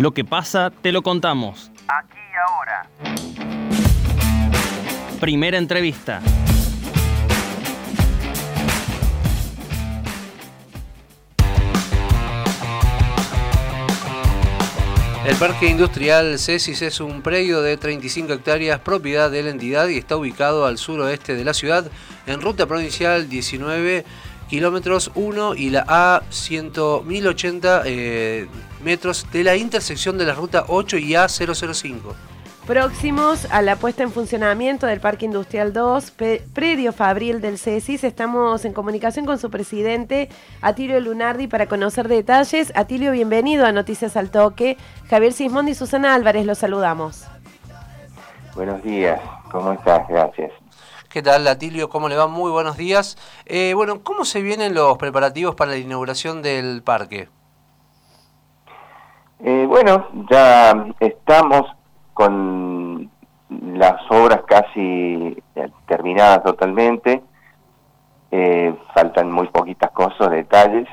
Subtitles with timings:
[0.00, 1.70] Lo que pasa, te lo contamos.
[1.86, 2.88] Aquí y ahora.
[5.20, 6.22] Primera entrevista.
[15.26, 19.98] El Parque Industrial Cesis es un predio de 35 hectáreas propiedad de la entidad y
[19.98, 21.90] está ubicado al suroeste de la ciudad
[22.26, 24.06] en ruta provincial 19
[24.50, 28.48] kilómetros 1 y la A 1080 eh,
[28.82, 32.14] metros de la intersección de la ruta 8 y A 005.
[32.66, 36.12] Próximos a la puesta en funcionamiento del Parque Industrial 2,
[36.52, 40.28] predio Fabril del CESIS, estamos en comunicación con su presidente,
[40.60, 42.72] Atilio Lunardi, para conocer detalles.
[42.76, 44.76] Atilio, bienvenido a Noticias al Toque.
[45.08, 47.24] Javier Sismondi y Susana Álvarez, los saludamos.
[48.54, 49.20] Buenos días,
[49.50, 50.06] ¿cómo estás?
[50.08, 50.52] Gracias.
[51.10, 51.88] ¿Qué tal, Atilio?
[51.88, 52.28] ¿Cómo le va?
[52.28, 53.18] Muy buenos días.
[53.44, 57.28] Eh, bueno, ¿cómo se vienen los preparativos para la inauguración del parque?
[59.40, 61.62] Eh, bueno, ya estamos
[62.14, 63.10] con
[63.48, 65.36] las obras casi
[65.86, 67.20] terminadas totalmente.
[68.30, 70.86] Eh, faltan muy poquitas cosas, detalles.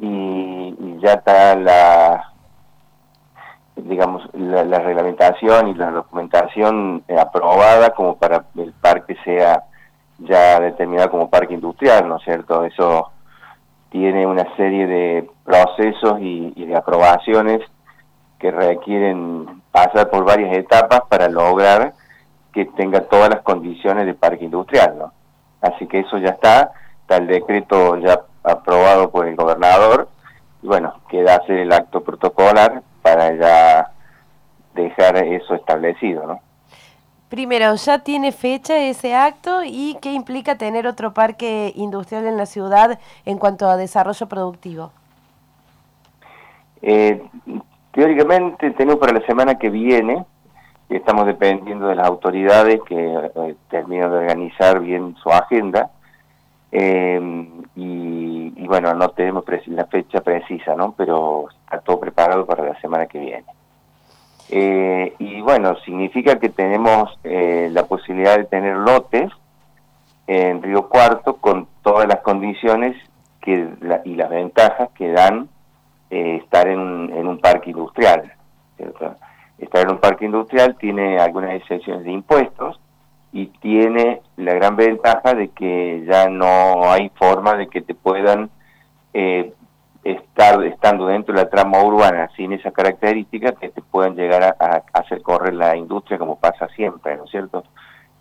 [0.00, 2.31] Y, ya está la,
[3.92, 9.64] digamos, la, reglamentación y la documentación eh, aprobada como para el parque sea
[10.18, 12.64] ya determinado como parque industrial, ¿no es cierto?
[12.64, 13.10] Eso
[13.90, 17.60] tiene una serie de procesos y, y de aprobaciones
[18.38, 21.92] que requieren pasar por varias etapas para lograr
[22.52, 25.12] que tenga todas las condiciones de parque industrial, ¿no?
[25.60, 30.08] Así que eso ya está, está el decreto ya aprobado por el gobernador,
[30.62, 32.82] y bueno, queda hacer el acto protocolar
[33.12, 33.90] para ya
[34.74, 36.40] dejar eso establecido, ¿no?
[37.28, 42.46] Primero, ¿ya tiene fecha ese acto y qué implica tener otro parque industrial en la
[42.46, 44.92] ciudad en cuanto a desarrollo productivo?
[46.82, 47.22] Eh,
[47.92, 50.24] Teóricamente tenemos para la semana que viene,
[50.88, 55.90] estamos dependiendo de las autoridades que eh, terminan de organizar bien su agenda,
[56.72, 60.94] em, y, bueno, no tenemos la fecha precisa, ¿no?
[60.96, 63.44] Pero está todo preparado para la semana que viene.
[64.48, 69.30] Eh, y bueno, significa que tenemos eh, la posibilidad de tener lotes
[70.26, 72.96] en Río Cuarto con todas las condiciones
[73.40, 73.68] que
[74.04, 75.48] y las ventajas que dan
[76.10, 78.32] eh, estar en un, parque industrial.
[79.58, 82.78] Estar en un parque industrial tiene algunas exenciones de impuestos
[83.32, 88.50] y tiene la gran ventaja de que ya no hay forma de que te puedan
[89.14, 89.52] eh,
[90.04, 94.82] estar estando dentro de la trama urbana sin esa característica que te puedan llegar a,
[94.92, 97.64] hacer correr la industria como pasa siempre, ¿no es cierto?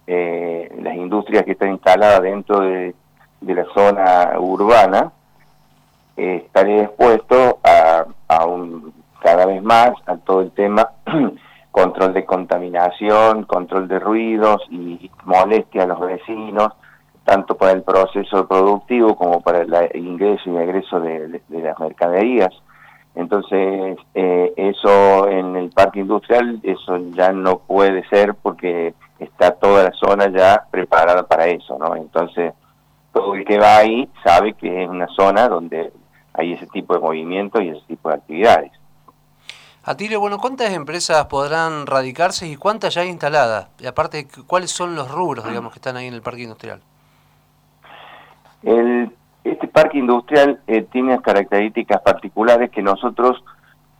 [0.08, 2.96] Eh, las industrias que están instaladas dentro de,
[3.42, 5.12] la zona urbana
[6.16, 10.90] eh, estaré expuesto a, a, un cada vez más a todo el tema
[11.72, 16.74] control de contaminación, control de ruidos y molestia a los vecinos,
[17.24, 22.54] tanto para el proceso productivo como para el ingreso y egreso de, las mercaderías.
[23.16, 29.84] Entonces, eh, eso en el parque industrial, eso ya no puede ser porque está toda
[29.84, 31.96] la zona ya preparada para eso, ¿no?
[31.96, 32.54] Entonces,
[33.14, 35.92] todo el que va ahí sabe que es una zona donde
[36.34, 38.72] hay ese tipo de movimiento y ese tipo de actividades.
[39.84, 43.70] Atilio, bueno, ¿cuántas empresas podrán radicarse y cuántas ya hay instaladas?
[43.80, 46.82] Y aparte, ¿cuáles son los rubros, digamos, que están ahí en el parque industrial?
[48.62, 49.12] El,
[49.44, 53.44] este parque industrial eh, tiene características particulares que nosotros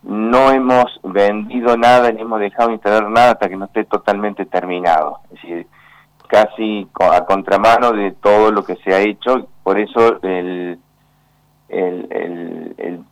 [0.04, 5.18] no hemos vendido nada ni hemos dejado instalar nada hasta que no esté totalmente terminado.
[5.24, 5.66] Es decir,
[6.28, 9.48] casi a contramano de todo lo que se ha hecho.
[9.62, 10.78] Por eso el,
[11.68, 13.04] el,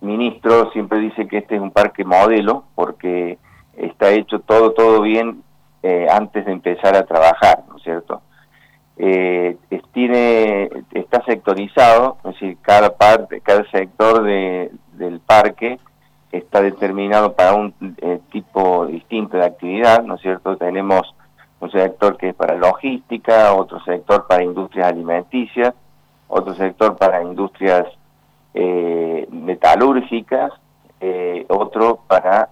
[0.00, 3.38] ministro siempre dice que este es un parque modelo porque
[3.76, 5.42] está hecho todo, todo bien
[5.82, 8.22] eh, antes de empezar a trabajar, ¿no es cierto?
[8.96, 9.56] Eh,
[9.92, 15.78] tiene, está sectorizado, es decir, cada parte, cada sector de, del parque
[16.30, 20.56] está determinado para un eh, tipo distinto de actividad, ¿no es cierto?
[20.56, 21.14] Tenemos
[21.60, 25.74] un sector que es para logística, otro sector para industrias alimenticias,
[26.28, 27.86] otro sector para industrias
[28.54, 30.52] eh, metalúrgicas,
[31.00, 32.50] eh, otro para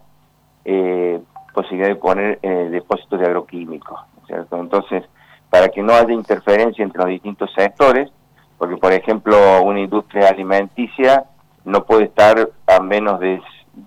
[0.64, 1.20] eh,
[1.52, 4.00] posibilidad de poner eh, depósitos de agroquímicos.
[4.28, 5.04] Entonces,
[5.50, 8.10] para que no haya interferencia entre los distintos sectores,
[8.58, 11.24] porque por ejemplo una industria alimenticia
[11.64, 13.40] no puede estar a menos de,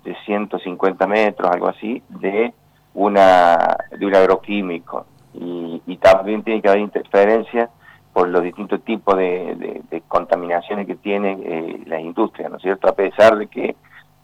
[0.04, 2.52] de 150 metros, algo así, de
[2.94, 5.06] una de un agroquímico.
[5.34, 7.70] Y, y también tiene que haber interferencia
[8.12, 12.88] por los distintos tipos de, contaminaciones que tiene eh, la industria, ¿no es cierto?
[12.88, 13.74] A pesar de que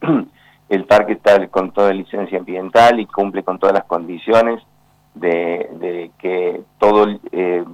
[0.68, 4.62] el parque está con toda licencia ambiental y cumple con todas las condiciones
[5.14, 7.64] de, que todo, eh,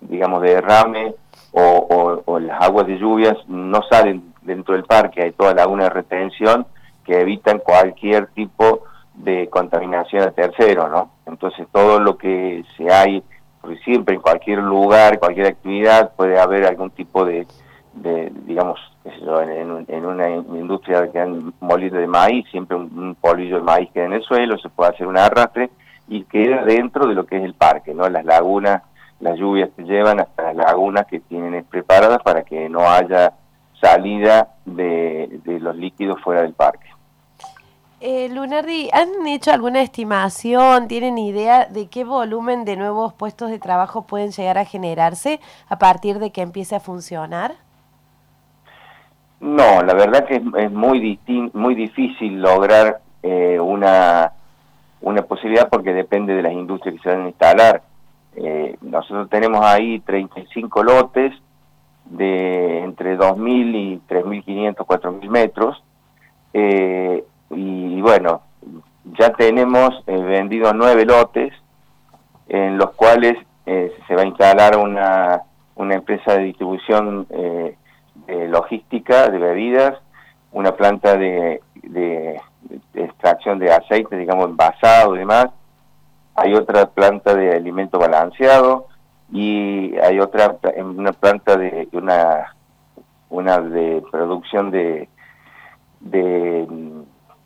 [0.00, 1.14] digamos, derrame
[1.52, 5.90] o, o, las aguas de lluvias no salen dentro del parque, hay toda laguna de
[5.90, 6.66] retención
[7.04, 8.82] que evitan cualquier tipo
[9.14, 11.12] de contaminación a tercero, ¿no?
[11.26, 13.22] Entonces todo lo que se hay,
[13.64, 17.46] porque siempre en cualquier lugar, cualquier actividad puede haber algún tipo de,
[17.94, 23.88] digamos, en, en, una industria que han molido de maíz, siempre un, polvillo de maíz
[23.94, 25.70] queda en el suelo, se puede hacer un arrastre
[26.08, 28.06] y queda dentro de lo que es el parque, ¿no?
[28.10, 28.82] Las lagunas,
[29.20, 33.32] las lluvias que llevan hasta las lagunas que tienen preparadas para que no haya
[33.80, 36.90] salida de, de los líquidos fuera del parque.
[38.06, 40.88] Eh, Lunardi, ¿han hecho alguna estimación?
[40.88, 45.40] ¿Tienen idea de qué volumen de nuevos puestos de trabajo pueden llegar a generarse
[45.70, 47.54] a partir de que empiece a funcionar?
[49.40, 51.18] No, la verdad que es, muy,
[51.54, 54.32] muy difícil lograr eh, una,
[55.00, 57.82] una posibilidad porque depende de las industrias que se van a instalar.
[58.36, 61.32] Eh, nosotros tenemos ahí 35 lotes
[62.04, 65.82] de entre 2.000 y 3.500, 4.000 metros.
[66.52, 68.42] Eh, y, bueno,
[69.18, 71.52] ya tenemos eh, vendidos nueve lotes
[72.48, 73.36] en los cuales
[73.66, 75.42] eh, se va a instalar una,
[75.76, 77.76] una empresa de distribución eh,
[78.26, 79.98] de logística de bebidas,
[80.52, 82.40] una planta de, de,
[82.94, 85.48] extracción de aceite, digamos, envasado y demás.
[86.34, 88.88] Hay otra planta de alimento balanceado
[89.32, 92.54] y hay otra una planta de una
[93.30, 95.08] una de producción de
[96.00, 96.66] de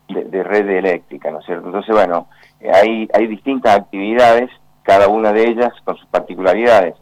[0.09, 1.67] de, red eléctrica, ¿no es cierto?
[1.67, 2.27] Entonces, bueno,
[2.73, 4.49] hay, hay distintas actividades,
[4.83, 6.95] cada una de ellas con sus particularidades.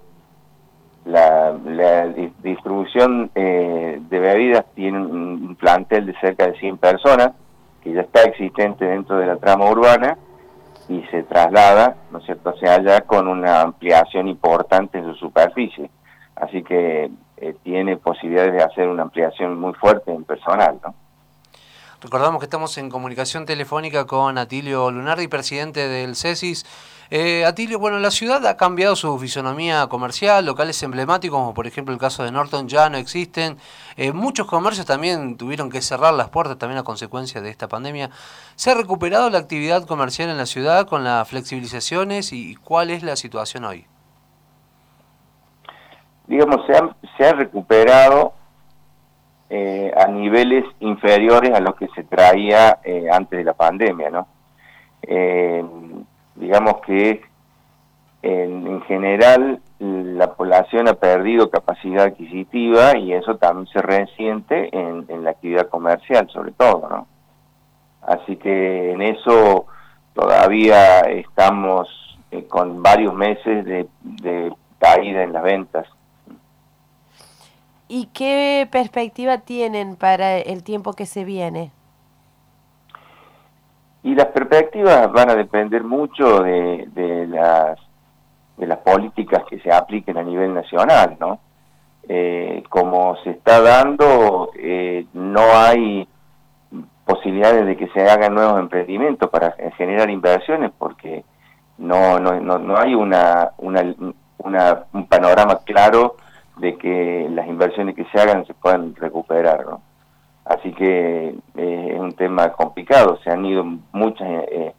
[1.05, 1.53] La,
[2.43, 7.31] distribución eh, de bebidas tiene un, plantel de cerca de 100 personas,
[7.81, 10.17] que ya está existente dentro de la trama urbana,
[10.89, 15.89] y se traslada, ¿no es cierto?, sea, ya con una ampliación importante en su superficie.
[16.35, 20.93] Así que eh, tiene posibilidades de hacer una ampliación muy fuerte en personal, ¿no?
[21.99, 26.63] Recordamos que estamos en comunicación telefónica con Atilio Lunardi, presidente del CESIS.
[27.09, 31.95] Eh, Atilio, bueno, la ciudad ha cambiado su fisonomía comercial, locales emblemáticos, como por ejemplo
[31.95, 33.57] el caso de Norton, ya no existen.
[33.95, 38.11] Eh, muchos comercios también tuvieron que cerrar las puertas también a consecuencia de esta pandemia.
[38.55, 43.01] ¿Se ha recuperado la actividad comercial en la ciudad con las flexibilizaciones y cuál es
[43.01, 43.87] la situación hoy?
[46.27, 48.36] Digamos, se ha, se ha recuperado
[49.49, 54.27] eh, a niveles inferiores a los que se traía eh, antes de la pandemia, ¿no?
[55.01, 55.63] Eh,
[56.35, 57.21] digamos que
[58.21, 65.31] en, general la población ha perdido capacidad adquisitiva y eso también se resiente en, la
[65.31, 67.07] actividad comercial, sobre todo, ¿no?
[68.01, 69.65] Así que en eso
[70.13, 71.89] todavía estamos
[72.49, 75.87] con varios meses de caída en las ventas.
[77.87, 81.71] ¿Y qué perspectiva tienen para el tiempo que se viene?
[84.03, 87.79] Y las perspectivas van a depender mucho de, de las
[88.57, 91.39] de las políticas que se apliquen a nivel nacional, ¿no?
[92.09, 96.07] Eh, como se está dando, eh, no hay
[97.05, 101.23] posibilidades de que se hagan nuevos emprendimientos para generar inversiones porque
[101.77, 103.93] no no, no, no hay una, una,
[104.39, 106.15] una, un panorama claro
[106.59, 109.81] de que las inversiones que se hagan se puedan recuperar, ¿no?
[110.45, 114.73] Así que eh, es un tema complicado, se han ido muchas eh,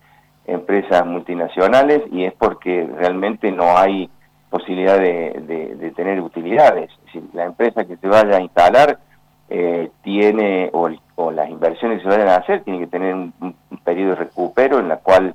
[0.46, 4.08] empresas multinacionales y es porque realmente no hay
[4.48, 6.90] posibilidad de, de, tener utilidades.
[7.12, 8.98] Si la empresa que se vaya a instalar
[9.50, 13.34] eh, tiene, o, o, las inversiones que se vayan a hacer, tiene que tener un,
[13.40, 15.34] un periodo de recupero en la cual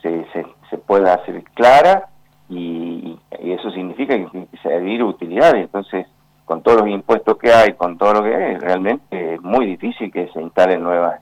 [0.00, 2.08] se, se, se pueda hacer clara
[2.48, 4.46] y, eso significa que
[4.86, 5.64] servir utilidades.
[5.64, 6.06] Entonces,
[6.44, 10.12] con todos los impuestos que hay, con todo lo que hay, realmente es muy difícil
[10.12, 11.14] que se instalen nuevos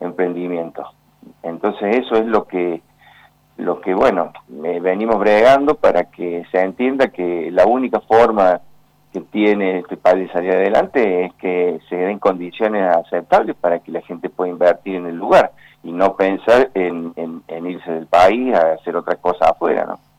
[0.00, 0.86] emprendimientos.
[1.42, 2.80] Entonces, eso es lo que,
[3.56, 8.60] lo que bueno, venimos bregando para que se entienda que la única forma
[9.12, 14.00] que tiene este país salir adelante es que se den condiciones aceptables para que la
[14.00, 18.72] gente pueda invertir en el lugar y no pensar en, en irse del país a
[18.72, 20.11] hacer otra cosa afuera, ¿no?